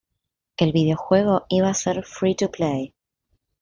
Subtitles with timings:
[0.57, 2.95] El videojuego iba ser Free to play.